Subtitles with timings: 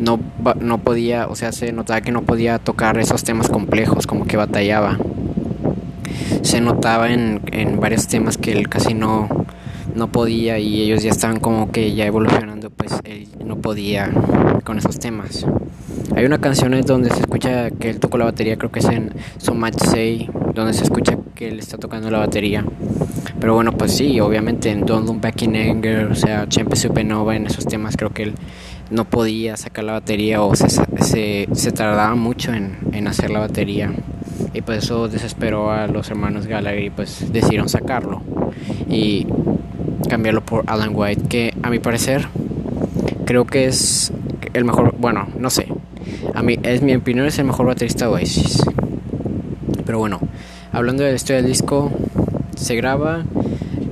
[0.00, 0.20] no,
[0.60, 4.36] no podía, o sea, se notaba que no podía tocar esos temas complejos, como que
[4.36, 4.98] batallaba.
[6.42, 9.28] Se notaba en, en varios temas que él casi no,
[9.94, 14.10] no podía y ellos ya estaban como que ya evolucionando, pues él no podía
[14.64, 15.46] con esos temas.
[16.16, 19.12] Hay una canción donde se escucha que él tocó la batería, creo que es en
[19.38, 22.64] So Much Say, donde se escucha que él está tocando la batería.
[23.40, 27.36] Pero bueno, pues sí, obviamente en Don't Look Back in Anger, o sea, Champion Supernova,
[27.36, 28.34] en esos temas creo que él
[28.90, 33.40] no podía sacar la batería o se, se, se tardaba mucho en, en, hacer la
[33.40, 33.92] batería.
[34.52, 38.22] Y pues eso desesperó a los hermanos Gallagher y pues decidieron sacarlo
[38.88, 39.26] y
[40.08, 42.28] cambiarlo por Alan White, que a mi parecer
[43.24, 44.12] creo que es
[44.52, 45.68] el mejor, bueno, no sé,
[46.34, 48.62] a mí, es mi opinión, es el mejor baterista de Oasis.
[49.84, 50.20] Pero bueno,
[50.72, 51.92] hablando de la historia del disco,
[52.56, 53.24] se graba.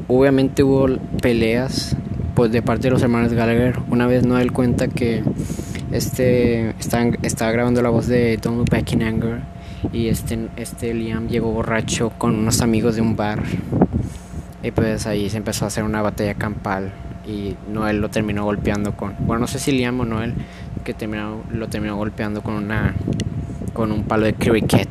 [0.09, 0.89] Obviamente hubo
[1.21, 1.97] peleas
[2.35, 3.79] pues de parte de los hermanos Gallagher.
[3.91, 5.23] Una vez Noel cuenta que
[5.91, 9.41] este estaba, estaba grabando la voz de Don't Look Back in Anger
[9.92, 13.42] y este, este Liam llegó borracho con unos amigos de un bar.
[14.63, 16.92] Y pues ahí se empezó a hacer una batalla campal
[17.27, 20.35] y Noel lo terminó golpeando con, bueno no sé si Liam o Noel,
[20.85, 22.95] que terminó, lo terminó golpeando con una
[23.73, 24.89] con un palo de cricket.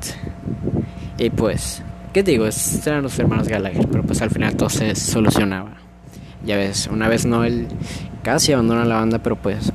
[1.18, 1.84] Y pues,
[2.14, 2.46] ¿qué digo?
[2.86, 5.74] Eran los hermanos Gallagher, pero pues al final todo se solucionaba.
[6.44, 7.68] Ya ves, una vez Noel
[8.24, 9.72] casi abandona la banda, pero pues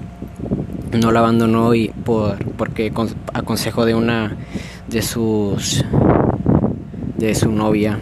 [0.93, 2.93] no la abandonó y por porque
[3.33, 4.37] a consejo de una
[4.89, 5.85] de sus
[7.17, 7.99] de su novia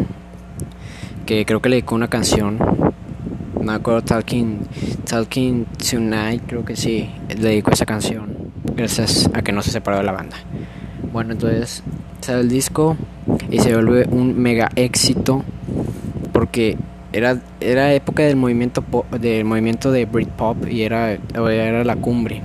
[1.27, 2.59] que creo que le dedicó una canción
[3.65, 4.61] me acuerdo Talking
[5.09, 8.37] Talking Tonight creo que sí le dedicó esa canción
[8.77, 10.37] gracias a que no se separó de la banda
[11.13, 11.83] bueno entonces
[12.21, 12.97] sale el disco
[13.51, 15.45] y se vuelve un mega éxito
[16.33, 16.77] porque
[17.15, 18.85] era, era época del movimiento
[19.21, 22.43] del movimiento de Britpop y era, era la cumbre.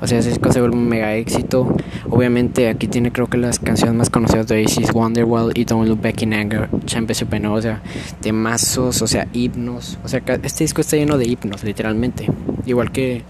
[0.00, 1.74] O sea, ese disco se vuelve un mega éxito.
[2.10, 6.02] Obviamente aquí tiene creo que las canciones más conocidas de Oasis, Wonderwall y Don't Look
[6.02, 7.82] Back in Anger, Champion Supernova, o sea,
[8.20, 9.98] temazos, o sea, himnos.
[10.04, 12.26] O sea, este disco está lleno de himnos, literalmente.
[12.66, 13.22] Igual que,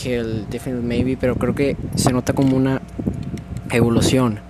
[0.00, 2.82] que el Definite Maybe, pero creo que se nota como una
[3.70, 4.40] evolución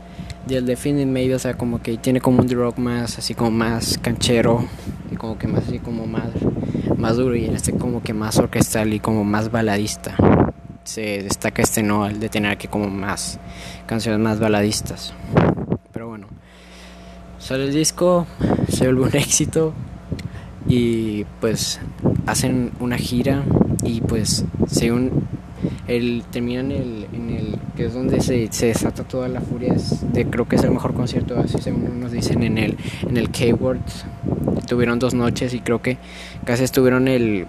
[0.47, 3.99] del Definite Maybe, o sea, como que tiene como un rock más, así como más
[3.99, 4.65] canchero,
[5.13, 6.31] y como que más así como más,
[6.97, 10.17] más duro, y en este como que más orquestal y como más baladista.
[10.89, 13.39] Se destaca este no, el de tener aquí como más
[13.85, 15.13] canciones más baladistas.
[15.93, 16.29] Pero bueno,
[17.39, 18.27] sale el disco,
[18.71, 19.75] se vuelve un éxito,
[20.67, 21.79] y pues
[22.25, 23.43] hacen una gira,
[23.83, 25.29] y pues según
[25.89, 29.75] el, termina en el, en el que es donde se, se desata toda la furia
[30.15, 32.77] de, creo que es el mejor concierto así según nos dicen en el
[33.09, 33.81] en el K-Word
[34.67, 35.99] tuvieron dos noches y creo que
[36.45, 37.47] casi estuvieron el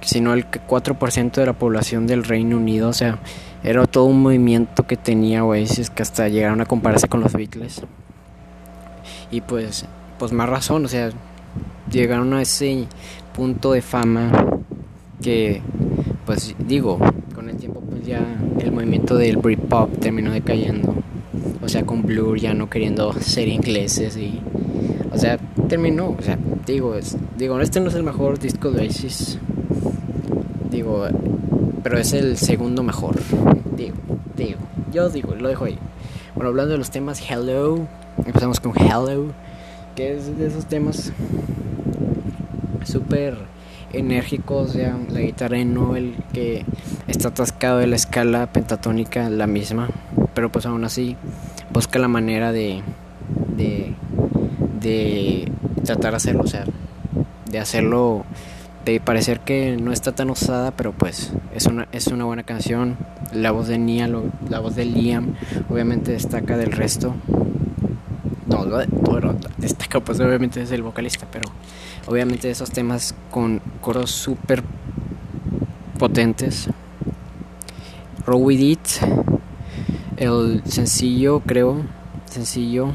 [0.00, 3.18] si no el 4% de la población del Reino Unido o sea
[3.64, 7.82] era todo un movimiento que tenía Oasis que hasta llegaron a compararse con los Beatles
[9.30, 9.86] y pues
[10.18, 11.10] pues más razón o sea
[11.90, 12.86] llegaron a ese
[13.34, 14.30] punto de fama
[15.22, 15.62] que
[16.26, 16.98] pues digo
[17.34, 18.24] con el tiempo pues ya
[18.60, 20.94] el movimiento del Britpop terminó decayendo.
[21.62, 24.40] O sea, con Blur ya no queriendo ser ingleses y...
[25.12, 26.16] O sea, terminó.
[26.18, 26.94] O sea, digo,
[27.36, 29.38] digo, este no es el mejor disco de Oasis.
[30.78, 31.08] Digo,
[31.82, 33.16] pero es el segundo mejor.
[33.76, 33.96] Digo,
[34.36, 34.60] digo.
[34.92, 35.76] Yo digo, lo dejo ahí.
[36.36, 37.88] Bueno, hablando de los temas Hello,
[38.24, 39.32] empezamos con Hello,
[39.96, 41.12] que es de esos temas
[42.84, 43.38] súper
[43.92, 46.64] enérgicos, o sea, la guitarra de Noel que
[47.08, 49.88] está atascado de la escala pentatónica la misma,
[50.32, 51.16] pero pues aún así
[51.72, 52.84] busca la manera de
[53.56, 53.94] de,
[54.80, 55.50] de
[55.84, 56.66] tratar de hacerlo, o sea,
[57.50, 58.24] de hacerlo
[58.92, 62.96] de parecer que no está tan usada, pero pues es una, es una buena canción.
[63.32, 64.08] La voz de Nia,
[64.48, 65.34] la voz de Liam,
[65.68, 67.14] obviamente destaca del resto.
[68.46, 68.64] No,
[69.02, 71.50] bueno, destaca pues obviamente es el vocalista, pero
[72.06, 74.62] obviamente esos temas con coros súper
[75.98, 76.70] potentes.
[78.24, 78.88] Roll With It,
[80.16, 81.82] el sencillo creo,
[82.24, 82.92] sencillo,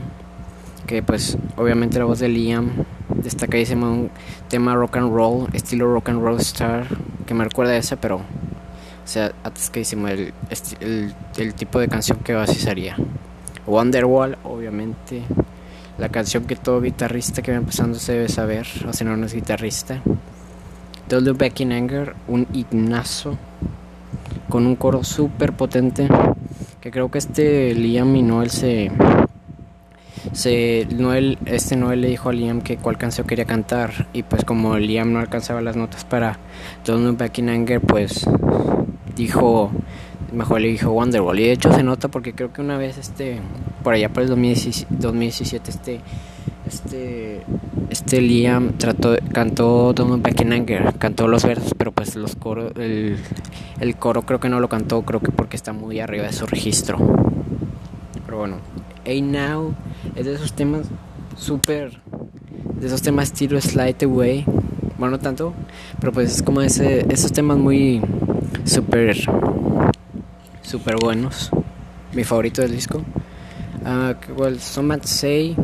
[0.88, 2.86] que pues obviamente la voz de Liam
[3.24, 4.12] destacadísimo un
[4.50, 6.86] tema rock and roll, estilo rock and roll star,
[7.26, 8.22] que me recuerda a ese, pero, o
[9.06, 10.34] sea, atascadísimo el,
[10.80, 12.96] el, el tipo de canción que así sería.
[13.66, 15.24] Wonderwall, obviamente,
[15.98, 19.26] la canción que todo guitarrista que va empezando se debe saber, o si no, no
[19.26, 20.02] es guitarrista.
[21.10, 23.38] Don't Back in Anger, un himnazo
[24.50, 26.08] con un coro súper potente
[26.80, 28.92] que creo que este Liam y Noel se
[30.34, 34.44] se, Noel, este Noel le dijo a Liam que cuál canción quería cantar y pues
[34.44, 36.38] como Liam no alcanzaba las notas para
[36.86, 38.26] Don't Look Back in Anger pues
[39.16, 39.72] dijo
[40.32, 43.40] mejor le dijo Wonderwall y de hecho se nota porque creo que una vez este
[43.84, 46.02] por allá por el 2017, este
[46.66, 47.42] este
[47.90, 52.36] este Liam trató cantó Don't Look Back in Anger cantó los versos pero pues los
[52.36, 53.18] coros el,
[53.80, 56.48] el coro creo que no lo cantó creo que porque está muy arriba de su
[56.48, 56.98] registro
[58.34, 58.58] pero bueno
[59.06, 59.76] Hey Now
[60.16, 60.88] es de esos temas
[61.38, 62.02] súper,
[62.80, 64.44] de esos temas estilo Slide Away,
[64.98, 65.54] bueno no tanto,
[66.00, 68.02] pero pues es como ese, esos temas muy
[68.66, 69.18] súper,
[70.64, 71.52] súper buenos,
[72.14, 73.04] mi favorito del disco.
[74.36, 75.56] Well, Some Say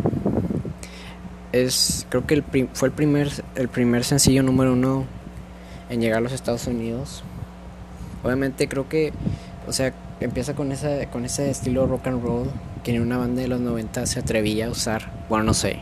[1.51, 2.44] es, creo que el
[2.74, 5.06] fue el primer, el primer sencillo número uno
[5.89, 7.24] en llegar a los Estados Unidos.
[8.24, 9.12] Obviamente creo que,
[9.66, 12.50] o sea, empieza con esa, con ese estilo rock and roll
[12.83, 15.12] que en una banda de los 90 se atrevía a usar.
[15.30, 15.80] Bueno, no sé.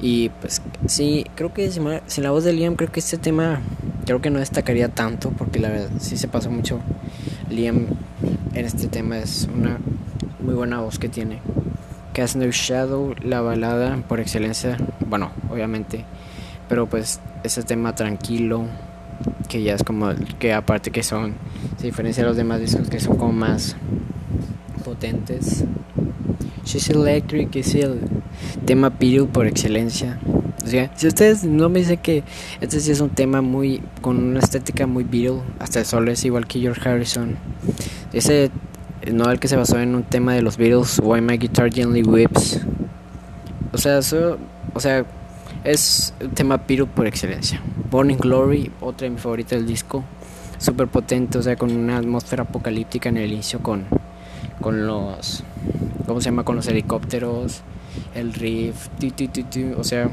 [0.00, 3.60] Y pues sí, creo que sin, la voz de Liam, creo que este tema,
[4.04, 6.80] creo que no destacaría tanto, porque la verdad sí se pasó mucho.
[7.48, 7.86] Liam
[8.54, 9.78] en este tema es una
[10.40, 11.40] muy buena voz que tiene.
[12.12, 14.76] Cast No Shadow, la balada por excelencia,
[15.06, 16.04] bueno, obviamente,
[16.68, 18.66] pero pues ese tema tranquilo,
[19.48, 21.34] que ya es como, que aparte que son,
[21.78, 23.76] se diferencia de los demás discos que son como más
[24.84, 25.64] potentes.
[26.64, 28.00] She's Electric es el
[28.64, 30.18] tema Beatle por excelencia.
[30.64, 32.22] O sea, si ustedes no me dicen que
[32.60, 36.24] este sí es un tema muy con una estética muy Beatle, hasta el solo es
[36.24, 37.36] igual que George Harrison.
[38.12, 38.50] Ese
[39.12, 42.02] no el que se basó en un tema de los Beatles, Why My Guitar Gently
[42.02, 42.60] Whips.
[43.72, 44.38] O sea, eso,
[44.72, 45.04] o sea,
[45.64, 47.60] es un tema Beatle por excelencia.
[47.90, 50.04] Born in Glory, otra de mis favoritas del disco,
[50.58, 53.84] súper potente, o sea, con una atmósfera apocalíptica en el inicio con
[54.60, 55.42] con los
[56.06, 56.44] ¿cómo se llama?
[56.44, 57.62] con los helicópteros,
[58.14, 58.88] el riff,
[59.76, 60.10] o sea,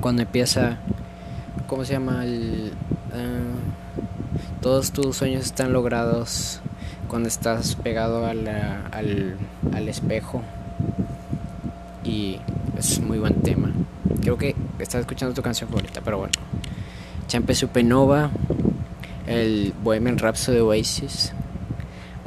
[0.00, 0.78] cuando empieza
[1.66, 2.24] ¿cómo se llama?
[2.24, 2.72] El,
[3.12, 6.60] uh, todos tus sueños están logrados
[7.06, 8.48] cuando estás pegado al,
[9.72, 10.42] al espejo
[12.04, 12.38] y
[12.76, 13.72] es muy buen tema.
[14.28, 16.34] Creo que estás escuchando tu canción favorita, pero bueno.
[17.28, 18.30] Champe Supernova,
[19.26, 21.32] el Bohemian Rhapsody de Oasis,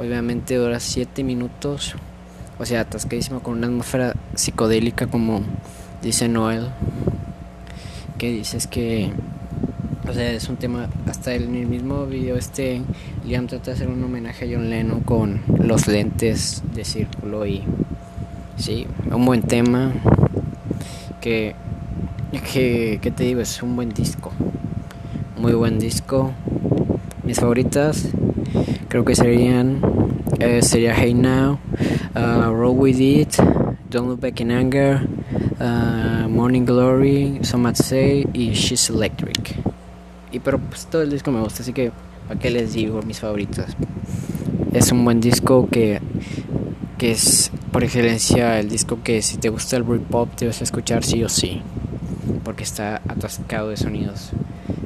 [0.00, 1.94] Obviamente dura 7 minutos.
[2.58, 5.42] O sea, atascadísimo con una atmósfera psicodélica como
[6.02, 6.70] dice Noel.
[8.18, 9.12] Que dices que...
[10.08, 10.88] O sea, es un tema...
[11.06, 12.82] Hasta en el mismo video este...
[13.24, 17.62] Liam trata de hacer un homenaje a John Lennon con los lentes de círculo y...
[18.56, 19.92] Sí, un buen tema.
[21.20, 21.54] Que...
[22.32, 24.32] Que, que te digo, es un buen disco.
[25.38, 26.32] Muy buen disco.
[27.24, 28.08] Mis favoritas
[28.88, 29.80] creo que serían
[30.38, 31.58] eh, sería Hey Now,
[32.16, 33.36] uh, Roll With It,
[33.90, 35.06] Don't Look Back in Anger,
[35.60, 39.54] uh, Morning Glory, So Much Say y She's Electric.
[40.32, 41.92] Y pero pues todo el disco me gusta, así que
[42.26, 43.66] ¿para qué les digo mis favoritos?
[44.72, 46.00] Es un buen disco que,
[46.98, 51.22] que es por excelencia el disco que si te gusta el Britpop debes escuchar sí
[51.22, 51.62] o sí,
[52.44, 54.30] porque está atascado de sonidos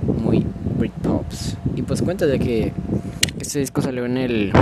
[0.06, 0.46] muy
[0.78, 1.56] Britpops.
[1.74, 2.72] Y pues cuenta de que
[3.40, 4.52] este disco salió en el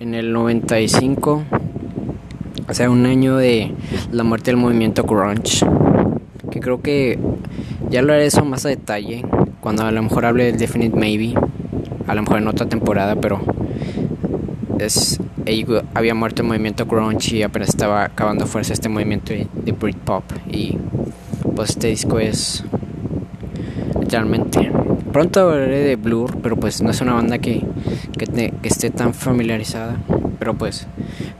[0.00, 1.42] en el 95,
[2.68, 3.72] o sea, un año de
[4.12, 5.66] la muerte del movimiento grunge,
[6.50, 7.18] que creo que
[7.90, 9.24] ya lo haré eso más a detalle
[9.60, 11.34] cuando a lo mejor hable del Definite Maybe,
[12.06, 13.40] a lo mejor en otra temporada, pero
[14.78, 15.18] es
[15.94, 20.76] había muerto el movimiento grunge y apenas estaba acabando fuerza este movimiento de, Britpop y
[21.58, 22.62] pues este disco es
[23.98, 24.70] literalmente
[25.12, 27.64] Pronto hablaré de Blur, pero pues no es una banda que,
[28.16, 29.96] que, esté tan familiarizada.
[30.38, 30.86] Pero pues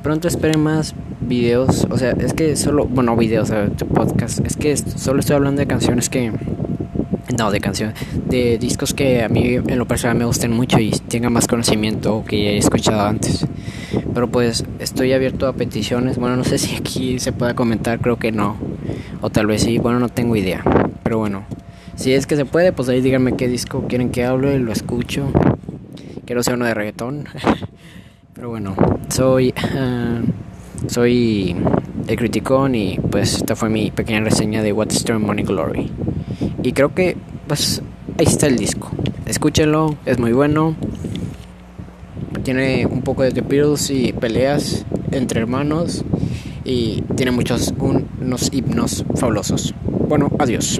[0.02, 1.86] pronto esperen más videos.
[1.88, 3.52] O sea, es que solo, bueno, videos,
[3.94, 4.44] podcast.
[4.44, 6.32] Es que solo estoy hablando de canciones que,
[7.38, 7.94] No, de canciones,
[8.26, 12.24] de discos que a mí en lo personal me gusten mucho y tengan más conocimiento
[12.26, 13.46] que he escuchado antes.
[14.12, 16.18] Pero pues estoy abierto a peticiones.
[16.18, 18.67] Bueno, no sé si aquí se pueda comentar, creo que no.
[19.20, 20.62] O tal vez sí, bueno, no tengo idea.
[21.02, 21.44] Pero bueno,
[21.96, 25.32] si es que se puede, pues ahí díganme qué disco quieren que hable, lo escucho.
[26.24, 27.24] Quiero ser uno de reggaetón.
[28.34, 28.76] Pero bueno,
[29.08, 30.24] soy uh,
[30.86, 31.56] soy
[32.06, 35.90] el criticón y pues esta fue mi pequeña reseña de What's Turn Money Glory.
[36.62, 37.16] Y creo que
[37.48, 37.82] pues
[38.18, 38.90] ahí está el disco.
[39.26, 40.76] Escúchenlo, es muy bueno.
[42.44, 46.04] Tiene un poco de The Beatles y peleas entre hermanos
[46.68, 49.74] y tiene muchos unos himnos fabulosos.
[50.06, 50.78] Bueno, adiós.